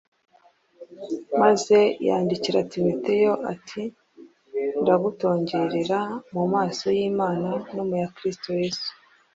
maze 1.41 1.77
yandikira 2.07 2.59
Timoteyo 2.73 3.33
ati: 3.53 3.81
“Ndagutongerera 4.81 5.99
mu 6.33 6.43
maso 6.53 6.85
y’Imana 6.97 7.49
no 7.75 7.83
mu 7.89 7.95
ya 8.01 8.09
Kristo 8.17 8.49
Yesu 8.61 8.89